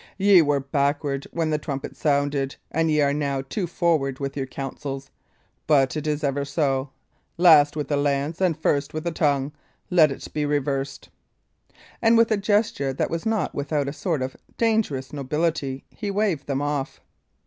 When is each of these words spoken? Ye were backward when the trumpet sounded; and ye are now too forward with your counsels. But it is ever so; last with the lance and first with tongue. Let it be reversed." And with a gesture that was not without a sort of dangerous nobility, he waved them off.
Ye 0.17 0.41
were 0.41 0.59
backward 0.61 1.27
when 1.31 1.51
the 1.51 1.59
trumpet 1.59 1.95
sounded; 1.95 2.55
and 2.71 2.89
ye 2.89 3.01
are 3.01 3.13
now 3.13 3.43
too 3.43 3.67
forward 3.67 4.17
with 4.19 4.35
your 4.35 4.47
counsels. 4.47 5.11
But 5.67 5.95
it 5.95 6.07
is 6.07 6.23
ever 6.23 6.43
so; 6.43 6.89
last 7.37 7.75
with 7.75 7.87
the 7.87 7.97
lance 7.97 8.41
and 8.41 8.57
first 8.57 8.95
with 8.95 9.03
tongue. 9.13 9.51
Let 9.91 10.09
it 10.11 10.27
be 10.33 10.43
reversed." 10.43 11.09
And 12.01 12.17
with 12.17 12.31
a 12.31 12.37
gesture 12.37 12.93
that 12.93 13.11
was 13.11 13.27
not 13.27 13.53
without 13.53 13.87
a 13.87 13.93
sort 13.93 14.23
of 14.23 14.35
dangerous 14.57 15.13
nobility, 15.13 15.83
he 15.91 16.09
waved 16.09 16.47
them 16.47 16.63
off. 16.63 16.99